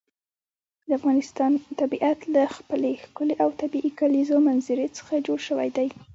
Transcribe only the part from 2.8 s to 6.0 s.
ښکلې او طبیعي کلیزو منظره څخه جوړ شوی دی.